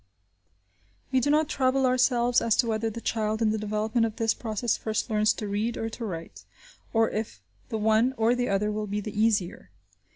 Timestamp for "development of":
3.59-4.15